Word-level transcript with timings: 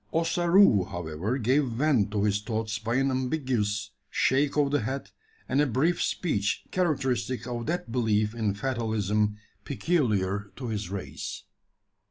Ossaroo, 0.11 0.85
however, 0.85 1.37
gave 1.37 1.65
vent 1.67 2.09
to 2.09 2.23
his 2.23 2.41
thoughts 2.41 2.79
by 2.79 2.95
an 2.95 3.11
ambiguous 3.11 3.91
shake 4.09 4.57
of 4.57 4.71
the 4.71 4.79
head, 4.81 5.11
and 5.47 5.61
a 5.61 5.67
brief 5.67 6.01
speech 6.01 6.63
characteristic 6.71 7.45
of 7.45 7.67
that 7.67 7.91
belief 7.91 8.33
in 8.33 8.55
fatalism 8.55 9.37
peculiar 9.63 10.51
to 10.55 10.69
his 10.69 10.89
race. 10.89 11.43